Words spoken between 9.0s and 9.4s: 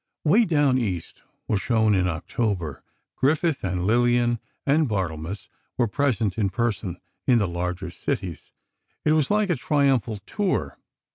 It was